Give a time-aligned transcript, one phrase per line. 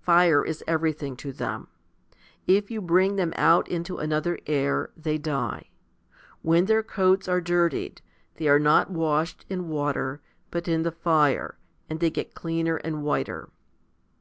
[0.00, 1.66] Fire is everything to them.
[2.46, 5.70] If you bring them out into another air, they die.
[6.40, 8.00] When their coats are dirtied,
[8.36, 10.22] they are not washed in water,
[10.52, 11.58] but in the fire,
[11.90, 13.48] and they get cleaner and whiter.